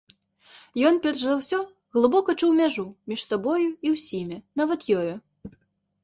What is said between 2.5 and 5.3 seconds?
мяжу між сабою і ўсімі, нават ёю.